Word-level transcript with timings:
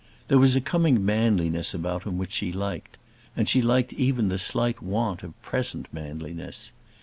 There 0.29 0.39
was 0.39 0.55
a 0.55 0.61
coming 0.61 1.05
manliness 1.05 1.75
about 1.75 2.05
him 2.05 2.17
which 2.17 2.31
she 2.31 2.51
liked, 2.51 2.97
and 3.37 3.47
she 3.47 3.61
liked 3.61 3.93
even 3.93 4.29
the 4.29 4.39
slight 4.39 4.81
want 4.81 5.21
of 5.21 5.39
present 5.43 5.85
manliness. 5.93 6.71